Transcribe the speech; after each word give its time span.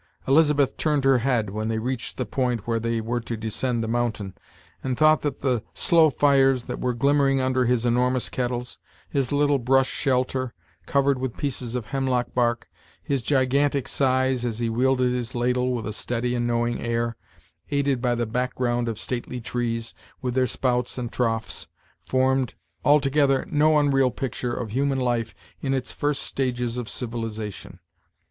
Elizabeth 0.27 0.77
turned 0.77 1.03
her 1.03 1.19
head, 1.19 1.51
when 1.51 1.67
they 1.67 1.77
reached 1.77 2.17
the 2.17 2.25
point 2.25 2.65
where 2.65 2.79
they 2.79 2.99
were 2.99 3.19
to 3.19 3.37
descend 3.37 3.83
the 3.83 3.87
mountain, 3.87 4.33
and 4.83 4.97
thought 4.97 5.21
that 5.21 5.41
the 5.41 5.61
slow 5.75 6.09
fires 6.09 6.63
that 6.65 6.81
were 6.81 6.95
glimmering 6.95 7.39
under 7.39 7.65
his 7.65 7.85
enormous 7.85 8.27
kettles, 8.27 8.79
his 9.09 9.31
little 9.31 9.59
brush 9.59 9.91
shelter, 9.91 10.55
covered 10.87 11.19
with 11.19 11.37
pieces 11.37 11.75
of 11.75 11.85
hemlock 11.85 12.33
bark, 12.33 12.67
his 13.03 13.21
gigantic 13.21 13.87
size, 13.87 14.43
as 14.43 14.57
he 14.57 14.71
wielded 14.71 15.11
his 15.13 15.35
ladle 15.35 15.71
with 15.71 15.85
a 15.85 15.93
steady 15.93 16.33
and 16.33 16.47
knowing 16.47 16.81
air, 16.81 17.15
aided 17.69 18.01
by 18.01 18.15
the 18.15 18.25
back 18.25 18.55
ground 18.55 18.89
of 18.89 18.97
stately 18.97 19.39
trees, 19.39 19.93
with 20.19 20.33
their 20.33 20.47
spouts 20.47 20.97
and 20.97 21.11
troughs, 21.11 21.67
formed, 22.07 22.55
altogether, 22.83 23.45
no 23.51 23.77
unreal 23.77 24.09
picture 24.09 24.51
of 24.55 24.71
human 24.71 24.99
life 24.99 25.35
in 25.61 25.75
its 25.75 25.91
first 25.91 26.23
stages 26.23 26.75
of 26.75 26.89
civilization. 26.89 27.79